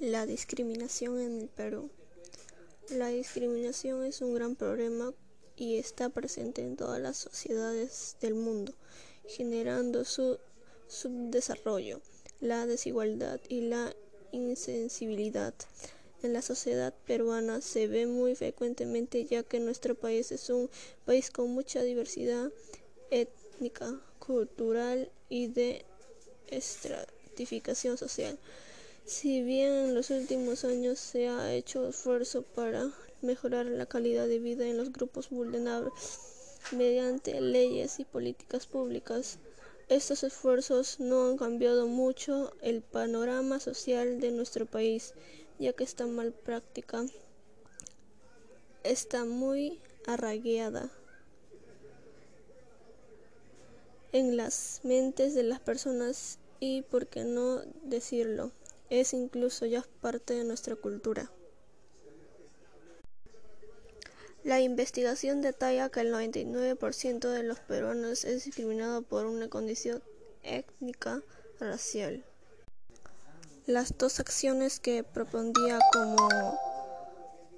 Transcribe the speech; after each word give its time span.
La 0.00 0.26
discriminación 0.26 1.18
en 1.20 1.40
el 1.40 1.48
Perú. 1.48 1.90
La 2.90 3.08
discriminación 3.08 4.04
es 4.04 4.20
un 4.20 4.34
gran 4.34 4.54
problema 4.54 5.14
y 5.56 5.76
está 5.76 6.10
presente 6.10 6.62
en 6.62 6.76
todas 6.76 7.00
las 7.00 7.16
sociedades 7.16 8.16
del 8.20 8.34
mundo, 8.34 8.74
generando 9.26 10.04
su 10.04 10.38
subdesarrollo, 10.86 12.00
la 12.40 12.66
desigualdad 12.66 13.40
y 13.48 13.62
la 13.62 13.96
insensibilidad. 14.32 15.54
En 16.22 16.32
la 16.32 16.42
sociedad 16.42 16.94
peruana 17.06 17.60
se 17.60 17.86
ve 17.88 18.06
muy 18.06 18.34
frecuentemente 18.34 19.24
ya 19.24 19.42
que 19.42 19.60
nuestro 19.60 19.94
país 19.94 20.30
es 20.30 20.50
un 20.50 20.70
país 21.04 21.30
con 21.30 21.50
mucha 21.50 21.82
diversidad 21.82 22.52
étnica, 23.10 24.00
cultural 24.18 25.10
y 25.28 25.48
de 25.48 25.84
social. 27.44 28.38
Si 29.04 29.42
bien 29.42 29.72
en 29.72 29.94
los 29.94 30.10
últimos 30.10 30.64
años 30.64 30.98
se 30.98 31.28
ha 31.28 31.52
hecho 31.52 31.88
esfuerzo 31.88 32.42
para 32.42 32.90
mejorar 33.22 33.66
la 33.66 33.86
calidad 33.86 34.26
de 34.26 34.38
vida 34.38 34.66
en 34.66 34.76
los 34.76 34.92
grupos 34.92 35.30
vulnerables 35.30 35.92
mediante 36.72 37.40
leyes 37.40 38.00
y 38.00 38.04
políticas 38.04 38.66
públicas, 38.66 39.38
estos 39.88 40.24
esfuerzos 40.24 40.98
no 40.98 41.28
han 41.28 41.36
cambiado 41.36 41.86
mucho 41.86 42.52
el 42.62 42.82
panorama 42.82 43.60
social 43.60 44.18
de 44.18 44.32
nuestro 44.32 44.66
país, 44.66 45.14
ya 45.58 45.72
que 45.72 45.84
esta 45.84 46.06
mal 46.06 46.32
práctica 46.32 47.04
está 48.82 49.24
muy 49.24 49.80
arraigada 50.06 50.90
en 54.12 54.36
las 54.36 54.80
mentes 54.82 55.34
de 55.34 55.42
las 55.42 55.60
personas 55.60 56.38
y, 56.60 56.82
por 56.82 57.06
qué 57.06 57.24
no 57.24 57.62
decirlo, 57.82 58.52
es 58.90 59.12
incluso 59.12 59.66
ya 59.66 59.84
parte 60.00 60.34
de 60.34 60.44
nuestra 60.44 60.76
cultura. 60.76 61.30
La 64.44 64.60
investigación 64.60 65.42
detalla 65.42 65.88
que 65.88 66.00
el 66.00 66.12
99% 66.12 67.30
de 67.30 67.42
los 67.42 67.58
peruanos 67.58 68.24
es 68.24 68.44
discriminado 68.44 69.02
por 69.02 69.26
una 69.26 69.48
condición 69.48 70.02
étnica 70.44 71.20
racial. 71.58 72.24
Las 73.66 73.98
dos 73.98 74.20
acciones 74.20 74.78
que 74.78 75.02
propondría 75.02 75.80
como, 75.92 76.58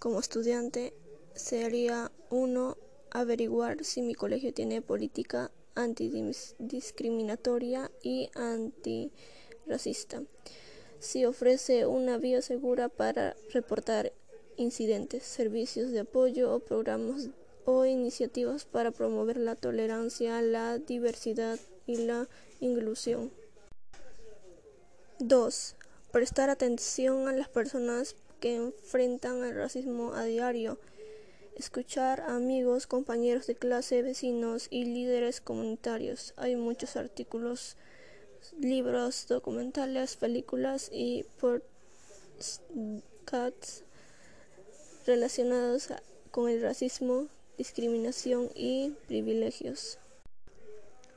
como 0.00 0.18
estudiante 0.18 0.92
sería 1.34 2.10
uno 2.30 2.76
averiguar 3.12 3.84
si 3.84 4.02
mi 4.02 4.14
colegio 4.14 4.52
tiene 4.52 4.82
política 4.82 5.52
antidiscriminatoria 5.74 7.90
y 8.02 8.30
antirracista 8.34 10.22
si 11.02 11.24
ofrece 11.24 11.84
una 11.84 12.16
vía 12.16 12.42
segura 12.42 12.88
para 12.88 13.34
reportar 13.52 14.12
incidentes, 14.56 15.24
servicios 15.24 15.90
de 15.90 15.98
apoyo 15.98 16.54
o 16.54 16.60
programas 16.60 17.28
o 17.64 17.84
iniciativas 17.84 18.66
para 18.66 18.92
promover 18.92 19.36
la 19.36 19.56
tolerancia, 19.56 20.40
la 20.42 20.78
diversidad 20.78 21.58
y 21.88 21.96
la 21.96 22.28
inclusión. 22.60 23.32
2. 25.18 25.74
Prestar 26.12 26.50
atención 26.50 27.26
a 27.26 27.32
las 27.32 27.48
personas 27.48 28.14
que 28.38 28.54
enfrentan 28.54 29.42
el 29.42 29.56
racismo 29.56 30.14
a 30.14 30.22
diario. 30.22 30.78
Escuchar 31.56 32.22
a 32.22 32.36
amigos, 32.36 32.86
compañeros 32.86 33.46
de 33.46 33.54
clase, 33.54 34.00
vecinos 34.02 34.68
y 34.70 34.84
líderes 34.84 35.42
comunitarios. 35.42 36.32
Hay 36.36 36.56
muchos 36.56 36.96
artículos 36.96 37.76
libros, 38.58 39.26
documentales, 39.28 40.16
películas 40.16 40.88
y 40.90 41.26
podcasts 43.20 43.84
relacionados 45.06 45.88
con 46.30 46.48
el 46.48 46.62
racismo, 46.62 47.28
discriminación 47.58 48.50
y 48.54 48.94
privilegios. 49.06 49.98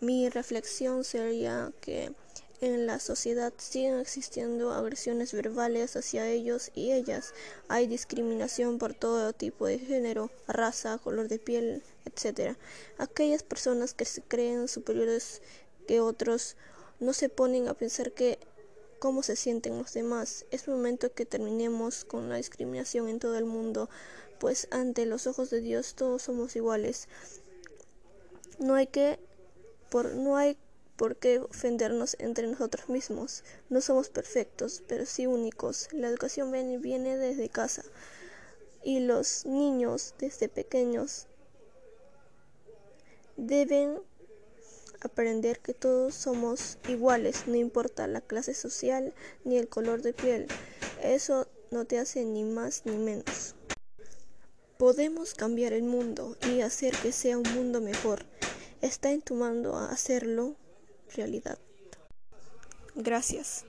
Mi 0.00 0.28
reflexión 0.28 1.04
sería 1.04 1.72
que 1.80 2.12
en 2.60 2.86
la 2.86 2.98
sociedad 2.98 3.52
siguen 3.56 4.00
existiendo 4.00 4.72
agresiones 4.72 5.32
verbales 5.32 5.96
hacia 5.96 6.28
ellos 6.28 6.70
y 6.74 6.92
ellas. 6.92 7.32
Hay 7.68 7.86
discriminación 7.86 8.78
por 8.78 8.94
todo 8.94 9.32
tipo 9.32 9.66
de 9.66 9.78
género, 9.78 10.30
raza, 10.46 10.98
color 10.98 11.28
de 11.28 11.38
piel, 11.38 11.82
etc. 12.04 12.56
Aquellas 12.98 13.42
personas 13.42 13.94
que 13.94 14.04
se 14.04 14.22
creen 14.22 14.68
superiores 14.68 15.42
que 15.86 16.00
otros 16.00 16.56
no 17.00 17.12
se 17.12 17.28
ponen 17.28 17.68
a 17.68 17.74
pensar 17.74 18.12
que 18.12 18.38
cómo 18.98 19.22
se 19.22 19.36
sienten 19.36 19.78
los 19.78 19.92
demás. 19.92 20.44
Es 20.50 20.66
momento 20.68 21.12
que 21.12 21.26
terminemos 21.26 22.04
con 22.04 22.28
la 22.28 22.36
discriminación 22.36 23.08
en 23.08 23.20
todo 23.20 23.38
el 23.38 23.44
mundo, 23.44 23.88
pues 24.40 24.68
ante 24.70 25.06
los 25.06 25.26
ojos 25.26 25.50
de 25.50 25.60
Dios 25.60 25.94
todos 25.94 26.22
somos 26.22 26.56
iguales. 26.56 27.08
No 28.58 28.74
hay 28.74 28.88
que 28.88 29.20
por 29.90 30.14
no 30.14 30.36
hay 30.36 30.58
por 30.98 31.16
qué 31.16 31.38
ofendernos 31.38 32.16
entre 32.18 32.48
nosotros 32.48 32.88
mismos. 32.88 33.44
No 33.70 33.80
somos 33.80 34.10
perfectos, 34.10 34.82
pero 34.88 35.06
sí 35.06 35.26
únicos. 35.26 35.88
La 35.92 36.08
educación 36.08 36.50
viene 36.82 37.16
desde 37.16 37.48
casa 37.48 37.84
y 38.82 39.00
los 39.00 39.46
niños 39.46 40.14
desde 40.18 40.48
pequeños 40.48 41.28
deben 43.36 44.00
aprender 45.00 45.60
que 45.60 45.72
todos 45.72 46.16
somos 46.16 46.78
iguales, 46.88 47.46
no 47.46 47.54
importa 47.54 48.08
la 48.08 48.20
clase 48.20 48.52
social 48.52 49.14
ni 49.44 49.56
el 49.56 49.68
color 49.68 50.02
de 50.02 50.12
piel. 50.12 50.48
Eso 51.00 51.46
no 51.70 51.84
te 51.84 52.00
hace 52.00 52.24
ni 52.24 52.42
más 52.42 52.82
ni 52.86 52.96
menos. 52.96 53.54
Podemos 54.78 55.34
cambiar 55.34 55.72
el 55.72 55.84
mundo 55.84 56.36
y 56.50 56.60
hacer 56.62 56.96
que 56.96 57.12
sea 57.12 57.38
un 57.38 57.48
mundo 57.54 57.80
mejor. 57.80 58.24
Está 58.80 59.12
en 59.12 59.22
tu 59.22 59.34
mando 59.34 59.76
a 59.76 59.90
hacerlo 59.92 60.56
realidad. 61.16 61.58
Gracias. 62.94 63.64